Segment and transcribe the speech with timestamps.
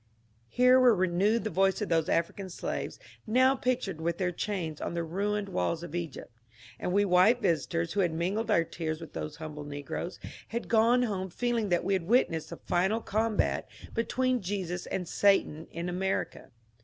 [0.49, 4.95] Here were renewed the voices of those African slaves now pictured with their chains on
[4.95, 6.31] the ruined walls of Egypt;
[6.79, 11.03] and we white visitors who had mingled our tears with those humble negroes had gone
[11.03, 16.49] home feeling that we had witnessed the final combat between Jesus and Satan in America.